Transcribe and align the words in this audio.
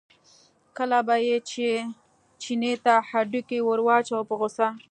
کله 0.77 0.99
به 1.07 1.15
یې 1.27 1.37
چیني 2.41 2.73
ته 2.83 2.93
هډوکی 3.09 3.59
ور 3.63 3.79
واچاوه 3.87 4.27
په 4.29 4.35
غوسه. 4.39 4.67